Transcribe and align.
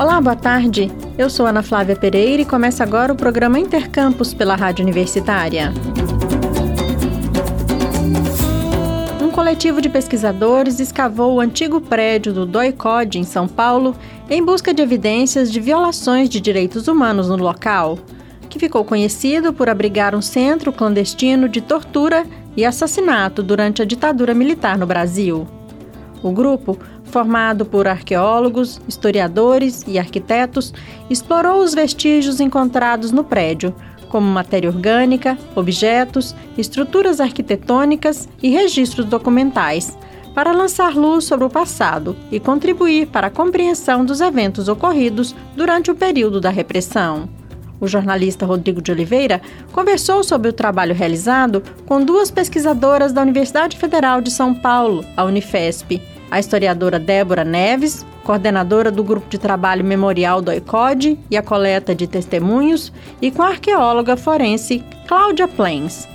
Olá, 0.00 0.18
boa 0.18 0.34
tarde. 0.34 0.90
Eu 1.18 1.28
sou 1.28 1.44
Ana 1.44 1.62
Flávia 1.62 1.94
Pereira 1.94 2.40
e 2.40 2.46
começa 2.46 2.82
agora 2.82 3.12
o 3.12 3.14
programa 3.14 3.60
Intercampus 3.60 4.32
pela 4.32 4.56
Rádio 4.56 4.82
Universitária. 4.82 5.74
Um 9.22 9.30
coletivo 9.30 9.78
de 9.78 9.90
pesquisadores 9.90 10.80
escavou 10.80 11.34
o 11.34 11.40
antigo 11.40 11.82
prédio 11.82 12.32
do 12.32 12.46
DOICOD 12.46 13.18
em 13.18 13.24
São 13.24 13.46
Paulo 13.46 13.94
em 14.30 14.42
busca 14.42 14.72
de 14.72 14.80
evidências 14.80 15.52
de 15.52 15.60
violações 15.60 16.30
de 16.30 16.40
direitos 16.40 16.88
humanos 16.88 17.28
no 17.28 17.36
local, 17.36 17.98
que 18.48 18.58
ficou 18.58 18.82
conhecido 18.86 19.52
por 19.52 19.68
abrigar 19.68 20.14
um 20.14 20.22
centro 20.22 20.72
clandestino 20.72 21.46
de 21.46 21.60
tortura 21.60 22.24
e 22.56 22.64
assassinato 22.64 23.42
durante 23.42 23.82
a 23.82 23.84
ditadura 23.84 24.32
militar 24.32 24.78
no 24.78 24.86
Brasil. 24.86 25.46
O 26.22 26.32
grupo, 26.32 26.78
formado 27.10 27.66
por 27.66 27.86
arqueólogos, 27.86 28.80
historiadores 28.88 29.84
e 29.86 29.98
arquitetos, 29.98 30.72
explorou 31.10 31.62
os 31.62 31.74
vestígios 31.74 32.40
encontrados 32.40 33.12
no 33.12 33.24
prédio, 33.24 33.74
como 34.08 34.26
matéria 34.26 34.70
orgânica, 34.70 35.38
objetos, 35.54 36.34
estruturas 36.56 37.20
arquitetônicas 37.20 38.28
e 38.42 38.50
registros 38.50 39.06
documentais, 39.06 39.96
para 40.34 40.52
lançar 40.52 40.94
luz 40.94 41.24
sobre 41.24 41.44
o 41.44 41.50
passado 41.50 42.16
e 42.30 42.38
contribuir 42.38 43.06
para 43.06 43.26
a 43.26 43.30
compreensão 43.30 44.04
dos 44.04 44.20
eventos 44.20 44.68
ocorridos 44.68 45.34
durante 45.56 45.90
o 45.90 45.94
período 45.94 46.40
da 46.40 46.50
repressão. 46.50 47.28
O 47.80 47.88
jornalista 47.88 48.44
Rodrigo 48.44 48.82
de 48.82 48.92
Oliveira 48.92 49.40
conversou 49.72 50.22
sobre 50.22 50.48
o 50.48 50.52
trabalho 50.52 50.94
realizado 50.94 51.62
com 51.86 52.04
duas 52.04 52.30
pesquisadoras 52.30 53.12
da 53.12 53.22
Universidade 53.22 53.76
Federal 53.76 54.20
de 54.20 54.30
São 54.30 54.54
Paulo, 54.54 55.04
a 55.16 55.24
Unifesp, 55.24 56.00
a 56.30 56.38
historiadora 56.38 56.98
Débora 56.98 57.44
Neves, 57.44 58.06
coordenadora 58.22 58.90
do 58.90 59.02
grupo 59.02 59.28
de 59.28 59.38
trabalho 59.38 59.84
memorial 59.84 60.40
do 60.40 60.52
ICOD 60.52 61.18
e 61.30 61.36
a 61.36 61.42
coleta 61.42 61.94
de 61.94 62.06
testemunhos, 62.06 62.92
e 63.20 63.30
com 63.30 63.42
a 63.42 63.48
arqueóloga 63.48 64.16
forense 64.16 64.84
Cláudia 65.08 65.48
Plains. 65.48 66.06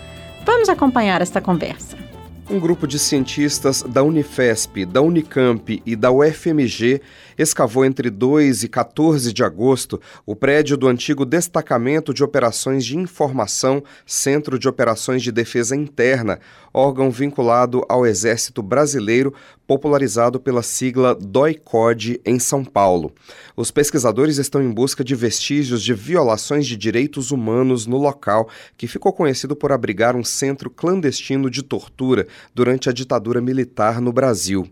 Vamos 0.45 0.69
acompanhar 0.69 1.21
esta 1.21 1.41
conversa. 1.41 2.05
Um 2.47 2.59
grupo 2.59 2.85
de 2.85 2.99
cientistas 2.99 3.81
da 3.81 4.03
Unifesp, 4.03 4.85
da 4.85 5.01
Unicamp 5.01 5.81
e 5.83 5.95
da 5.95 6.11
UFMG 6.11 7.01
escavou 7.35 7.83
entre 7.83 8.11
2 8.11 8.63
e 8.63 8.67
14 8.67 9.33
de 9.33 9.43
agosto 9.43 9.99
o 10.27 10.35
prédio 10.35 10.77
do 10.77 10.87
antigo 10.87 11.25
Destacamento 11.25 12.13
de 12.13 12.23
Operações 12.23 12.85
de 12.85 12.95
Informação 12.95 13.83
Centro 14.05 14.59
de 14.59 14.69
Operações 14.69 15.23
de 15.23 15.31
Defesa 15.31 15.75
Interna, 15.75 16.39
órgão 16.71 17.09
vinculado 17.09 17.83
ao 17.89 18.05
Exército 18.05 18.61
Brasileiro, 18.61 19.33
popularizado 19.67 20.39
pela 20.39 20.61
sigla 20.61 21.15
DOICOD 21.15 22.21
em 22.25 22.39
São 22.39 22.63
Paulo. 22.63 23.13
Os 23.55 23.71
pesquisadores 23.71 24.37
estão 24.37 24.61
em 24.61 24.71
busca 24.71 25.03
de 25.03 25.15
vestígios 25.15 25.81
de 25.81 25.93
violações 25.93 26.65
de 26.65 26.77
direitos 26.77 27.31
humanos 27.31 27.85
no 27.85 27.97
local, 27.97 28.49
que 28.77 28.87
ficou 28.87 29.11
conhecido 29.11 29.55
por 29.55 29.71
abrigar 29.71 30.15
um 30.15 30.23
centro 30.23 30.69
clandestino 30.69 31.49
de 31.49 31.63
tortura 31.63 32.27
durante 32.53 32.89
a 32.89 32.93
ditadura 32.93 33.41
militar 33.41 33.99
no 33.99 34.13
Brasil. 34.13 34.67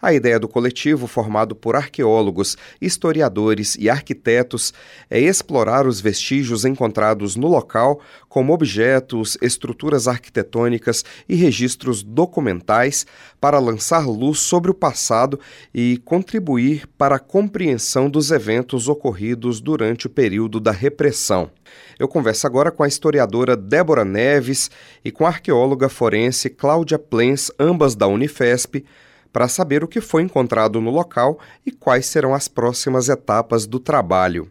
A 0.00 0.12
ideia 0.12 0.38
do 0.38 0.46
coletivo, 0.46 1.06
formado 1.06 1.56
por 1.56 1.74
arqueólogos, 1.74 2.56
historiadores 2.80 3.76
e 3.78 3.90
arquitetos, 3.90 4.72
é 5.10 5.18
explorar 5.18 5.86
os 5.86 6.00
vestígios 6.00 6.64
encontrados 6.64 7.34
no 7.34 7.48
local, 7.48 8.00
como 8.28 8.52
objetos, 8.52 9.36
estruturas 9.42 10.06
arquitetônicas 10.06 11.04
e 11.28 11.34
registros 11.34 12.02
documentais, 12.02 13.06
para 13.40 13.58
lançar 13.58 14.06
luz 14.06 14.38
sobre 14.38 14.70
o 14.70 14.74
passado 14.74 15.40
e 15.74 16.00
contribuir 16.04 16.86
para 16.96 17.16
a 17.16 17.20
compreensão 17.20 18.08
dos 18.08 18.30
eventos 18.30 18.88
ocorridos 18.88 19.60
durante 19.60 20.06
o 20.06 20.10
período 20.10 20.60
da 20.60 20.70
repressão. 20.70 21.50
Eu 21.98 22.06
converso 22.06 22.46
agora 22.46 22.70
com 22.70 22.82
a 22.82 22.88
historiadora 22.88 23.56
Débora 23.56 24.04
Neves 24.04 24.70
e 25.04 25.10
com 25.10 25.26
a 25.26 25.28
arqueóloga 25.28 25.88
forense 25.88 26.48
Cláudia 26.48 26.98
Plens, 26.98 27.50
ambas 27.58 27.94
da 27.94 28.06
Unifesp, 28.06 28.84
para 29.32 29.48
saber 29.48 29.84
o 29.84 29.88
que 29.88 30.00
foi 30.00 30.22
encontrado 30.22 30.80
no 30.80 30.90
local 30.90 31.38
e 31.64 31.70
quais 31.70 32.06
serão 32.06 32.34
as 32.34 32.48
próximas 32.48 33.08
etapas 33.08 33.66
do 33.66 33.78
trabalho. 33.78 34.50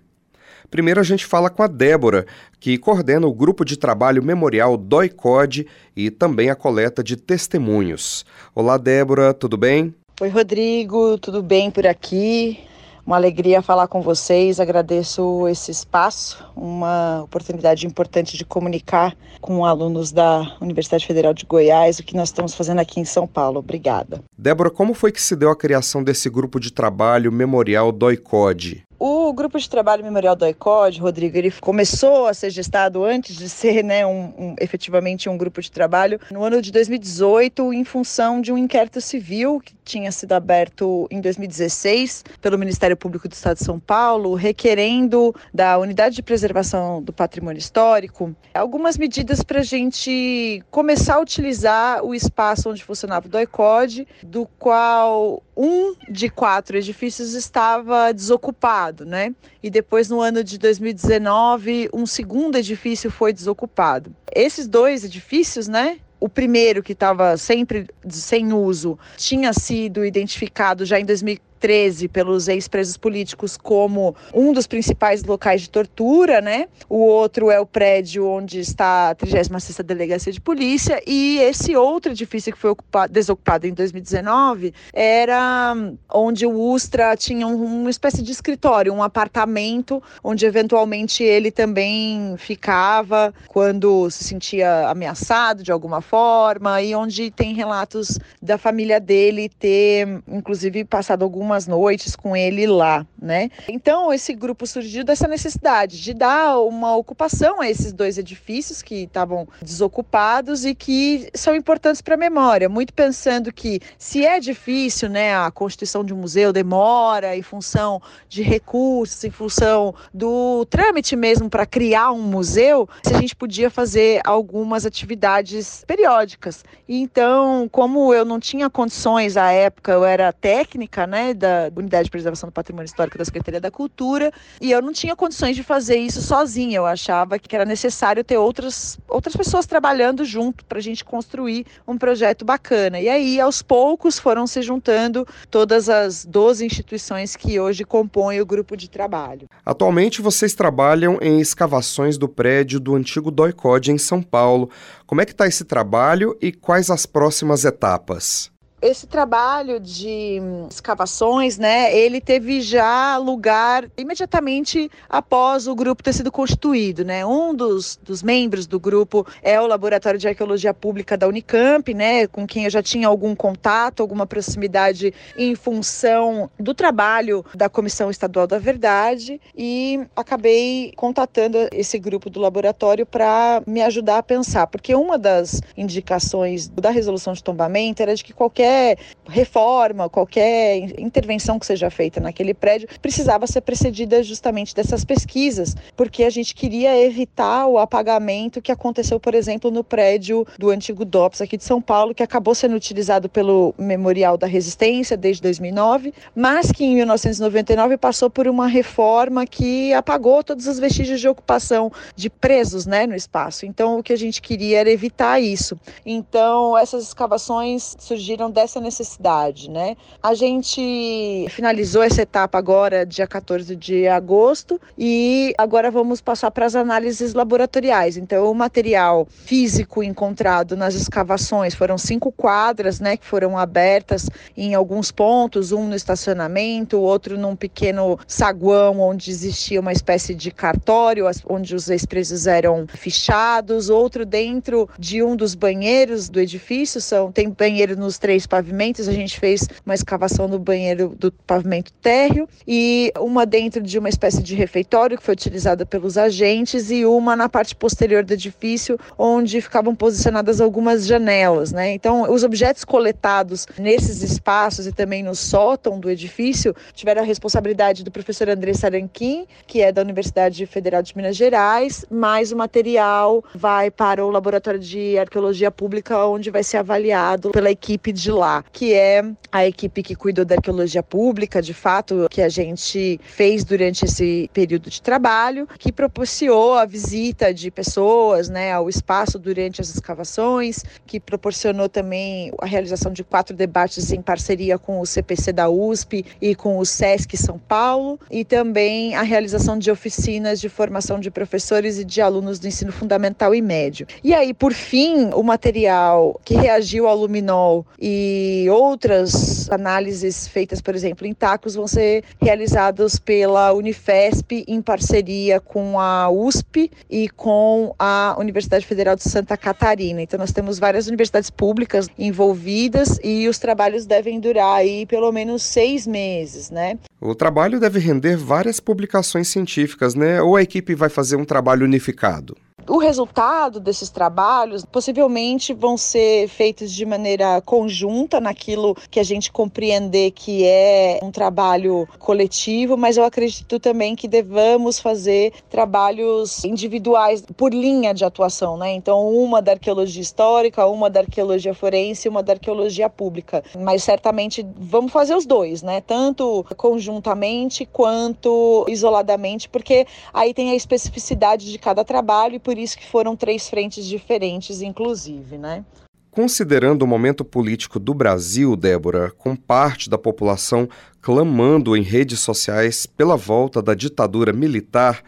Primeiro 0.69 0.99
a 0.99 1.03
gente 1.03 1.25
fala 1.25 1.49
com 1.49 1.63
a 1.63 1.67
Débora, 1.67 2.25
que 2.59 2.77
coordena 2.77 3.25
o 3.25 3.33
grupo 3.33 3.63
de 3.63 3.77
trabalho 3.77 4.21
memorial 4.21 4.75
DOICOD 4.75 5.65
e 5.95 6.11
também 6.11 6.49
a 6.49 6.55
coleta 6.55 7.03
de 7.03 7.15
testemunhos. 7.15 8.25
Olá, 8.53 8.77
Débora, 8.77 9.33
tudo 9.33 9.55
bem? 9.55 9.95
Oi, 10.19 10.29
Rodrigo, 10.29 11.17
tudo 11.19 11.41
bem 11.41 11.71
por 11.71 11.87
aqui? 11.87 12.59
Uma 13.07 13.15
alegria 13.15 13.61
falar 13.61 13.87
com 13.87 14.01
vocês, 14.01 14.59
agradeço 14.59 15.47
esse 15.47 15.71
espaço, 15.71 16.45
uma 16.53 17.21
oportunidade 17.23 17.87
importante 17.87 18.35
de 18.35 18.43
comunicar 18.43 19.15
com 19.39 19.63
alunos 19.63 20.11
da 20.11 20.57
Universidade 20.59 21.07
Federal 21.07 21.33
de 21.33 21.45
Goiás 21.45 21.99
o 21.99 22.03
que 22.03 22.17
nós 22.17 22.27
estamos 22.27 22.53
fazendo 22.53 22.79
aqui 22.79 22.99
em 22.99 23.05
São 23.05 23.25
Paulo. 23.25 23.59
Obrigada. 23.59 24.21
Débora, 24.37 24.69
como 24.69 24.93
foi 24.93 25.13
que 25.13 25.21
se 25.21 25.37
deu 25.37 25.49
a 25.49 25.55
criação 25.55 26.03
desse 26.03 26.29
grupo 26.29 26.59
de 26.59 26.69
trabalho 26.69 27.31
memorial 27.31 27.93
DOICOD? 27.93 28.83
O 28.99 29.31
grupo 29.31 29.59
de 29.59 29.69
trabalho 29.69 30.03
memorial 30.03 30.35
do 30.35 30.47
ICOD, 30.47 30.99
Rodrigo, 30.99 31.37
ele 31.37 31.51
começou 31.51 32.25
a 32.25 32.33
ser 32.33 32.49
gestado 32.49 33.03
antes 33.03 33.35
de 33.35 33.47
ser 33.47 33.83
né, 33.83 34.03
um, 34.03 34.33
um, 34.35 34.55
efetivamente 34.59 35.29
um 35.29 35.37
grupo 35.37 35.61
de 35.61 35.71
trabalho 35.71 36.19
no 36.31 36.43
ano 36.43 36.59
de 36.63 36.71
2018, 36.71 37.73
em 37.73 37.83
função 37.83 38.41
de 38.41 38.51
um 38.51 38.57
inquérito 38.57 38.99
civil 38.99 39.61
que 39.63 39.75
tinha 39.85 40.11
sido 40.11 40.33
aberto 40.33 41.07
em 41.11 41.21
2016 41.21 42.25
pelo 42.41 42.57
Ministério 42.57 42.97
Público 42.97 43.27
do 43.27 43.33
Estado 43.33 43.57
de 43.57 43.65
São 43.65 43.79
Paulo, 43.79 44.33
requerendo 44.33 45.31
da 45.53 45.77
Unidade 45.77 46.15
de 46.15 46.23
Preservação 46.23 46.99
do 46.99 47.13
Patrimônio 47.13 47.59
Histórico 47.59 48.35
algumas 48.51 48.97
medidas 48.97 49.43
para 49.43 49.59
a 49.59 49.63
gente 49.63 50.63
começar 50.71 51.17
a 51.17 51.21
utilizar 51.21 52.03
o 52.03 52.15
espaço 52.15 52.71
onde 52.71 52.83
funcionava 52.83 53.29
o 53.31 53.39
ICOD, 53.39 54.07
do 54.23 54.47
qual 54.57 55.43
um 55.57 55.95
de 56.07 56.29
quatro 56.29 56.77
edifícios 56.77 57.33
estava 57.33 58.13
desocupado, 58.13 59.05
né? 59.05 59.33
E 59.63 59.71
depois, 59.71 60.07
no 60.07 60.21
ano 60.21 60.43
de 60.43 60.59
2019, 60.59 61.89
um 61.91 62.05
segundo 62.05 62.57
edifício 62.57 63.09
foi 63.09 63.33
desocupado. 63.33 64.15
Esses 64.33 64.67
dois 64.67 65.03
edifícios, 65.03 65.67
né? 65.67 65.97
O 66.19 66.29
primeiro, 66.29 66.83
que 66.83 66.93
estava 66.93 67.35
sempre 67.37 67.87
sem 68.07 68.53
uso, 68.53 68.99
tinha 69.17 69.51
sido 69.53 70.05
identificado 70.05 70.85
já 70.85 70.99
em 70.99 71.05
2015 71.05 71.46
13 71.59 72.07
pelos 72.07 72.47
ex-presos 72.47 72.97
políticos 72.97 73.57
como 73.57 74.15
um 74.33 74.53
dos 74.53 74.67
principais 74.67 75.23
locais 75.23 75.61
de 75.61 75.69
tortura, 75.69 76.41
né? 76.41 76.67
O 76.89 76.97
outro 76.97 77.49
é 77.51 77.59
o 77.59 77.65
prédio 77.65 78.27
onde 78.27 78.59
está 78.59 79.09
a 79.09 79.15
36ª 79.15 79.83
Delegacia 79.83 80.31
de 80.31 80.41
Polícia 80.41 81.01
e 81.05 81.39
esse 81.39 81.75
outro 81.75 82.11
edifício 82.11 82.51
que 82.51 82.59
foi 82.59 82.71
ocupado, 82.71 83.11
desocupado 83.11 83.67
em 83.67 83.73
2019 83.73 84.73
era 84.93 85.75
onde 86.13 86.45
o 86.45 86.51
Ustra 86.51 87.15
tinha 87.15 87.47
uma 87.47 87.89
espécie 87.89 88.21
de 88.21 88.31
escritório, 88.31 88.93
um 88.93 89.03
apartamento 89.03 90.01
onde 90.23 90.45
eventualmente 90.45 91.23
ele 91.23 91.51
também 91.51 92.35
ficava 92.37 93.33
quando 93.47 94.09
se 94.09 94.23
sentia 94.23 94.89
ameaçado 94.89 95.63
de 95.63 95.71
alguma 95.71 96.01
forma 96.01 96.81
e 96.81 96.93
onde 96.93 97.31
tem 97.31 97.53
relatos 97.53 98.19
da 98.41 98.57
família 98.57 98.99
dele 98.99 99.49
ter 99.49 100.21
inclusive 100.27 100.83
passado 100.85 101.23
algum 101.23 101.46
algumas 101.47 101.65
noites 101.65 102.15
com 102.15 102.35
ele 102.35 102.67
lá, 102.67 103.07
né? 103.19 103.49
Então 103.69 104.11
esse 104.11 104.33
grupo 104.33 104.67
surgiu 104.67 105.03
dessa 105.03 105.27
necessidade 105.27 106.01
de 106.01 106.13
dar 106.13 106.59
uma 106.59 106.95
ocupação 106.95 107.61
a 107.61 107.69
esses 107.69 107.93
dois 107.93 108.17
edifícios 108.17 108.81
que 108.81 109.03
estavam 109.03 109.47
desocupados 109.61 110.65
e 110.65 110.75
que 110.75 111.29
são 111.33 111.55
importantes 111.55 112.01
para 112.01 112.15
a 112.15 112.17
memória, 112.17 112.67
muito 112.67 112.93
pensando 112.93 113.53
que 113.53 113.79
se 113.97 114.25
é 114.25 114.39
difícil, 114.41 115.07
né, 115.09 115.35
a 115.35 115.49
constituição 115.49 116.03
de 116.03 116.13
um 116.13 116.17
museu 116.17 116.51
demora 116.51 117.35
em 117.35 117.41
função 117.41 118.01
de 118.27 118.43
recursos, 118.43 119.23
em 119.23 119.31
função 119.31 119.95
do 120.13 120.65
trâmite 120.65 121.15
mesmo 121.15 121.49
para 121.49 121.65
criar 121.65 122.11
um 122.11 122.21
museu, 122.21 122.89
se 123.03 123.15
a 123.15 123.21
gente 123.21 123.35
podia 123.35 123.69
fazer 123.69 124.19
algumas 124.25 124.85
atividades 124.85 125.85
periódicas. 125.87 126.65
Então, 126.89 127.69
como 127.71 128.13
eu 128.13 128.25
não 128.25 128.39
tinha 128.39 128.69
condições 128.69 129.37
à 129.37 129.51
época, 129.51 129.93
eu 129.93 130.03
era 130.03 130.33
técnica, 130.33 131.07
né, 131.07 131.33
da 131.37 131.71
Unidade 131.75 132.05
de 132.05 132.11
Preservação 132.11 132.49
do 132.49 132.51
Patrimônio 132.51 132.85
Histórico 132.85 133.17
da 133.17 133.23
Secretaria 133.23 133.61
da 133.61 133.71
Cultura, 133.71 134.31
e 134.59 134.71
eu 134.71 134.81
não 134.81 134.91
tinha 134.91 135.15
condições 135.15 135.55
de 135.55 135.63
fazer 135.63 135.97
isso 135.97 136.21
sozinha. 136.21 136.77
Eu 136.77 136.85
achava 136.85 137.39
que 137.39 137.55
era 137.55 137.63
necessário 137.63 138.23
ter 138.23 138.37
outras, 138.37 138.97
outras 139.07 139.35
pessoas 139.35 139.65
trabalhando 139.65 140.25
junto 140.25 140.65
para 140.65 140.79
a 140.79 140.81
gente 140.81 141.05
construir 141.05 141.65
um 141.87 141.97
projeto 141.97 142.43
bacana. 142.43 142.99
E 142.99 143.07
aí, 143.07 143.39
aos 143.39 143.61
poucos, 143.61 144.19
foram 144.19 144.47
se 144.47 144.61
juntando 144.61 145.25
todas 145.49 145.87
as 145.87 146.25
12 146.25 146.65
instituições 146.65 147.35
que 147.35 147.59
hoje 147.59 147.83
compõem 147.83 148.41
o 148.41 148.45
grupo 148.45 148.75
de 148.75 148.89
trabalho. 148.89 149.47
Atualmente, 149.65 150.21
vocês 150.21 150.53
trabalham 150.53 151.17
em 151.21 151.39
escavações 151.39 152.17
do 152.17 152.27
prédio 152.27 152.79
do 152.79 152.95
antigo 152.95 153.29
DOICOD 153.29 153.91
em 153.91 153.97
São 153.97 154.21
Paulo. 154.21 154.69
Como 155.05 155.21
é 155.21 155.25
que 155.25 155.31
está 155.31 155.47
esse 155.47 155.63
trabalho 155.63 156.35
e 156.41 156.51
quais 156.51 156.89
as 156.89 157.05
próximas 157.05 157.63
etapas? 157.63 158.51
Esse 158.79 159.07
trabalho 159.07 159.79
de 159.79 160.39
escavações, 160.69 161.57
né, 161.57 161.91
ele 161.97 162.21
teve 162.21 162.61
já 162.61 163.17
lugar 163.17 163.89
imediatamente 163.97 164.91
após 165.09 165.67
o 165.67 165.73
grupo 165.73 166.03
ter 166.03 166.13
sido 166.13 166.31
constituído, 166.31 167.03
né? 167.03 167.25
Um 167.25 167.55
dos, 167.55 167.99
dos 168.03 168.21
membros 168.21 168.67
do 168.67 168.79
grupo 168.79 169.25
é 169.41 169.59
o 169.59 169.65
Laboratório 169.65 170.19
de 170.19 170.27
Arqueologia 170.27 170.75
Pública 170.75 171.17
da 171.17 171.27
Unicamp, 171.27 171.91
né, 171.91 172.27
com 172.27 172.45
quem 172.45 172.65
eu 172.65 172.69
já 172.69 172.83
tinha 172.83 173.07
algum 173.07 173.35
contato, 173.35 174.01
alguma 174.01 174.27
proximidade 174.27 175.11
em 175.35 175.55
função 175.55 176.47
do 176.59 176.75
trabalho 176.75 177.43
da 177.55 177.67
Comissão 177.67 178.11
Estadual 178.11 178.45
da 178.45 178.59
Verdade 178.59 179.41
e 179.57 180.05
acabei 180.15 180.93
contatando 180.95 181.57
esse 181.71 181.97
grupo 181.97 182.29
do 182.29 182.39
laboratório 182.39 183.07
para 183.07 183.63
me 183.65 183.81
ajudar 183.81 184.19
a 184.19 184.23
pensar, 184.23 184.67
porque 184.67 184.93
uma 184.93 185.17
das 185.17 185.63
indicações 185.75 186.67
da 186.67 186.91
resolução 186.91 187.33
de 187.33 187.43
tombamento 187.43 188.03
era 188.03 188.13
de 188.13 188.23
que 188.23 188.33
qualquer 188.33 188.66
qualquer 188.67 188.97
reforma, 189.29 190.09
qualquer 190.09 190.99
intervenção 190.99 191.59
que 191.59 191.65
seja 191.65 191.89
feita 191.89 192.19
naquele 192.19 192.53
prédio 192.53 192.87
precisava 193.01 193.45
ser 193.47 193.61
precedida 193.61 194.23
justamente 194.23 194.73
dessas 194.73 195.03
pesquisas, 195.03 195.75
porque 195.95 196.23
a 196.23 196.29
gente 196.29 196.55
queria 196.55 196.97
evitar 197.01 197.67
o 197.67 197.77
apagamento 197.77 198.61
que 198.61 198.71
aconteceu, 198.71 199.19
por 199.19 199.35
exemplo, 199.35 199.69
no 199.69 199.83
prédio 199.83 200.45
do 200.57 200.69
antigo 200.69 201.03
DOPS 201.03 201.41
aqui 201.41 201.57
de 201.57 201.63
São 201.63 201.81
Paulo, 201.81 202.15
que 202.15 202.23
acabou 202.23 202.55
sendo 202.55 202.75
utilizado 202.75 203.29
pelo 203.29 203.73
Memorial 203.77 204.37
da 204.37 204.47
Resistência 204.47 205.17
desde 205.17 205.41
2009, 205.41 206.13
mas 206.35 206.71
que 206.71 206.85
em 206.85 206.95
1999 206.95 207.97
passou 207.97 208.29
por 208.29 208.47
uma 208.47 208.67
reforma 208.67 209.45
que 209.45 209.93
apagou 209.93 210.43
todos 210.43 210.67
os 210.67 210.79
vestígios 210.79 211.19
de 211.19 211.27
ocupação 211.27 211.91
de 212.15 212.29
presos, 212.29 212.85
né, 212.85 213.05
no 213.05 213.15
espaço. 213.15 213.65
Então, 213.65 213.99
o 213.99 214.03
que 214.03 214.13
a 214.13 214.17
gente 214.17 214.41
queria 214.41 214.79
era 214.79 214.89
evitar 214.89 215.41
isso. 215.41 215.77
Então, 216.05 216.77
essas 216.77 217.03
escavações 217.03 217.95
surgiram 217.99 218.49
dessa 218.57 218.81
necessidade, 218.81 219.69
né? 219.69 219.95
A 220.21 220.33
gente 220.33 221.45
finalizou 221.51 222.01
essa 222.01 222.23
etapa 222.23 222.57
agora, 222.57 223.05
dia 223.05 223.27
14 223.27 223.75
de 223.75 224.07
agosto, 224.07 224.81
e 224.97 225.53
agora 225.59 225.91
vamos 225.91 226.21
passar 226.21 226.49
para 226.49 226.65
as 226.65 226.75
análises 226.75 227.35
laboratoriais. 227.35 228.17
Então, 228.17 228.49
o 228.49 228.55
material 228.55 229.27
físico 229.29 230.01
encontrado 230.01 230.75
nas 230.75 230.95
escavações 230.95 231.75
foram 231.75 231.99
cinco 231.99 232.31
quadras, 232.31 232.99
né, 232.99 233.15
que 233.15 233.27
foram 233.27 233.55
abertas 233.55 234.27
em 234.55 234.73
alguns 234.73 235.11
pontos, 235.11 235.71
um 235.71 235.87
no 235.87 235.95
estacionamento, 235.95 236.99
outro 236.99 237.37
num 237.37 237.55
pequeno 237.55 238.17
saguão 238.25 238.99
onde 238.99 239.29
existia 239.29 239.79
uma 239.79 239.91
espécie 239.91 240.33
de 240.33 240.49
cartório, 240.49 241.25
onde 241.47 241.75
os 241.75 241.91
ex-presos 241.91 242.47
eram 242.47 242.87
fichados, 242.87 243.91
outro 243.91 244.25
dentro 244.25 244.89
de 244.97 245.21
um 245.21 245.35
dos 245.35 245.53
banheiros 245.53 246.27
do 246.27 246.39
edifício, 246.39 246.99
são 246.99 247.31
tem 247.31 247.51
banheiro 247.51 247.95
nos 247.95 248.17
três 248.17 248.46
pavimentos, 248.47 249.07
a 249.07 249.13
gente 249.13 249.39
fez 249.39 249.67
uma 249.85 249.93
escavação 249.93 250.47
no 250.47 250.57
banheiro 250.57 251.13
do 251.17 251.31
pavimento 251.31 251.91
térreo 251.93 252.47
e 252.67 253.11
uma 253.19 253.45
dentro 253.45 253.81
de 253.81 253.99
uma 253.99 254.09
espécie 254.09 254.41
de 254.41 254.55
refeitório 254.55 255.17
que 255.17 255.23
foi 255.23 255.33
utilizada 255.33 255.85
pelos 255.85 256.17
agentes 256.17 256.89
e 256.89 257.05
uma 257.05 257.35
na 257.35 257.49
parte 257.49 257.75
posterior 257.75 258.23
do 258.23 258.33
edifício, 258.33 258.97
onde 259.17 259.61
ficavam 259.61 259.93
posicionadas 259.95 260.61
algumas 260.61 261.05
janelas, 261.05 261.71
né? 261.71 261.93
Então, 261.93 262.31
os 262.31 262.43
objetos 262.43 262.83
coletados 262.83 263.67
nesses 263.77 264.21
espaços 264.21 264.87
e 264.87 264.91
também 264.91 265.21
no 265.21 265.35
sótão 265.35 265.99
do 265.99 266.09
edifício 266.09 266.75
tiveram 266.93 267.21
a 267.21 267.25
responsabilidade 267.25 268.03
do 268.03 268.11
professor 268.11 268.49
André 268.49 268.73
Saranquim, 268.73 269.45
que 269.65 269.81
é 269.81 269.91
da 269.91 270.01
Universidade 270.01 270.65
Federal 270.65 271.01
de 271.01 271.15
Minas 271.15 271.35
Gerais, 271.35 272.05
mas 272.09 272.51
o 272.51 272.55
material 272.55 273.43
vai 273.53 273.91
para 273.91 274.25
o 274.25 274.31
Laboratório 274.31 274.79
de 274.79 275.17
Arqueologia 275.17 275.69
Pública, 275.69 276.25
onde 276.25 276.49
vai 276.49 276.63
ser 276.63 276.77
avaliado 276.77 277.51
pela 277.51 277.69
equipe 277.69 278.11
de 278.11 278.31
lá, 278.37 278.63
que 278.71 278.93
é 278.93 279.23
a 279.51 279.65
equipe 279.65 280.03
que 280.03 280.15
cuidou 280.15 280.45
da 280.45 280.55
arqueologia 280.55 281.01
pública, 281.01 281.61
de 281.61 281.73
fato, 281.73 282.27
que 282.29 282.41
a 282.41 282.49
gente 282.49 283.19
fez 283.23 283.63
durante 283.63 284.05
esse 284.05 284.49
período 284.53 284.89
de 284.89 285.01
trabalho, 285.01 285.67
que 285.79 285.91
propiciou 285.91 286.75
a 286.75 286.85
visita 286.85 287.53
de 287.53 287.71
pessoas 287.71 288.49
né, 288.49 288.71
ao 288.71 288.89
espaço 288.89 289.39
durante 289.39 289.81
as 289.81 289.89
escavações, 289.89 290.83
que 291.05 291.19
proporcionou 291.19 291.89
também 291.89 292.51
a 292.59 292.65
realização 292.65 293.11
de 293.11 293.23
quatro 293.23 293.55
debates 293.55 294.11
em 294.11 294.21
parceria 294.21 294.77
com 294.77 294.99
o 294.99 295.05
CPC 295.05 295.51
da 295.51 295.69
USP 295.69 296.25
e 296.41 296.53
com 296.55 296.77
o 296.77 296.85
SESC 296.85 297.35
São 297.35 297.57
Paulo, 297.57 298.19
e 298.29 298.45
também 298.45 299.15
a 299.15 299.21
realização 299.21 299.77
de 299.77 299.89
oficinas 299.89 300.59
de 300.59 300.69
formação 300.69 301.19
de 301.19 301.31
professores 301.31 301.97
e 301.97 302.05
de 302.05 302.21
alunos 302.21 302.59
do 302.59 302.67
ensino 302.67 302.91
fundamental 302.91 303.55
e 303.55 303.61
médio. 303.61 304.05
E 304.23 304.33
aí, 304.33 304.53
por 304.53 304.73
fim, 304.73 305.29
o 305.33 305.41
material 305.41 306.39
que 306.43 306.55
reagiu 306.55 307.07
ao 307.07 307.15
luminol 307.15 307.85
e 307.99 308.26
outras 308.69 309.69
análises 309.69 310.47
feitas, 310.47 310.81
por 310.81 310.95
exemplo, 310.95 311.27
em 311.27 311.33
tacos, 311.33 311.75
vão 311.75 311.87
ser 311.87 312.23
realizadas 312.41 313.17
pela 313.19 313.73
Unifesp 313.73 314.63
em 314.67 314.81
parceria 314.81 315.59
com 315.59 315.99
a 315.99 316.29
USP 316.29 316.91
e 317.09 317.29
com 317.29 317.93
a 317.97 318.35
Universidade 318.39 318.85
Federal 318.85 319.15
de 319.15 319.23
Santa 319.23 319.57
Catarina. 319.57 320.21
Então, 320.21 320.39
nós 320.39 320.51
temos 320.51 320.79
várias 320.79 321.07
universidades 321.07 321.49
públicas 321.49 322.07
envolvidas 322.17 323.19
e 323.23 323.47
os 323.47 323.59
trabalhos 323.59 324.05
devem 324.05 324.39
durar 324.39 324.75
aí 324.75 325.05
pelo 325.05 325.31
menos 325.31 325.63
seis 325.63 326.07
meses, 326.07 326.69
né? 326.69 326.97
O 327.19 327.33
trabalho 327.33 327.79
deve 327.79 327.99
render 327.99 328.37
várias 328.37 328.79
publicações 328.79 329.47
científicas, 329.47 330.15
né? 330.15 330.41
Ou 330.41 330.55
a 330.55 330.61
equipe 330.61 330.93
vai 330.95 331.09
fazer 331.09 331.35
um 331.35 331.45
trabalho 331.45 331.85
unificado? 331.85 332.55
O 332.89 332.99
resultado 332.99 333.81
desses 333.81 334.09
trabalhos 334.09 334.85
possivelmente 334.85 335.73
vão 335.73 335.97
ser 335.97 336.47
feitos 336.47 336.89
de 336.89 337.05
maneira 337.05 337.61
conjunta 337.61 338.39
naquilo 338.39 338.95
que 339.11 339.19
a 339.19 339.23
gente 339.23 339.51
compreender 339.51 340.31
que 340.31 340.63
é 340.63 341.19
um 341.21 341.29
trabalho 341.29 342.07
coletivo, 342.17 342.95
mas 342.95 343.17
eu 343.17 343.25
acredito 343.25 343.77
também 343.77 344.15
que 344.15 344.25
devamos 344.25 344.99
fazer 344.99 345.51
trabalhos 345.69 346.63
individuais 346.63 347.43
por 347.57 347.73
linha 347.73 348.13
de 348.13 348.23
atuação, 348.23 348.77
né? 348.77 348.93
Então, 348.93 349.27
uma 349.29 349.61
da 349.61 349.73
arqueologia 349.73 350.21
histórica, 350.21 350.87
uma 350.87 351.09
da 351.09 351.19
arqueologia 351.19 351.73
forense, 351.73 352.29
uma 352.29 352.41
da 352.41 352.53
arqueologia 352.53 353.09
pública. 353.09 353.65
Mas 353.77 354.03
certamente 354.03 354.65
vamos 354.77 355.11
fazer 355.11 355.35
os 355.35 355.45
dois, 355.45 355.81
né? 355.81 355.99
Tanto 355.99 356.65
conjuntamente 356.77 357.85
quanto 357.85 358.85
isoladamente, 358.87 359.67
porque 359.67 360.07
aí 360.33 360.53
tem 360.53 360.71
a 360.71 360.75
especificidade 360.75 361.69
de 361.69 361.77
cada 361.77 362.05
trabalho 362.05 362.55
e 362.55 362.59
por 362.59 362.76
por 362.77 362.81
isso 362.83 362.95
que 362.95 363.07
foram 363.07 363.35
três 363.35 363.67
frentes 363.67 364.05
diferentes, 364.05 364.83
inclusive, 364.83 365.57
né? 365.57 365.83
Considerando 366.29 367.01
o 367.01 367.07
momento 367.07 367.43
político 367.43 367.99
do 367.99 368.13
Brasil, 368.13 368.75
Débora, 368.75 369.31
com 369.31 369.55
parte 369.55 370.07
da 370.07 370.15
população 370.15 370.87
clamando 371.19 371.97
em 371.97 372.03
redes 372.03 372.39
sociais 372.39 373.07
pela 373.07 373.35
volta 373.35 373.81
da 373.81 373.95
ditadura 373.95 374.53
militar, 374.53 375.23